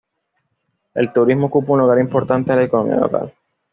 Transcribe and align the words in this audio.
El 0.95 1.13
turismo 1.13 1.45
ocupa 1.45 1.73
un 1.73 1.79
lugar 1.81 1.99
importante 1.99 2.49
en 2.51 2.57
la 2.57 2.65
economía 2.65 2.95
local. 2.97 3.31